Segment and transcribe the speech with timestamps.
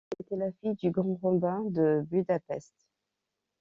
[0.17, 2.73] Elle était la fille du Grand-Rabbin de Budapest.